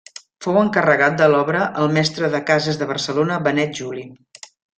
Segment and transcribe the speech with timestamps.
[0.43, 4.09] Fou encarregat de l'obra el mestre de cases de Barcelona Benet Juli.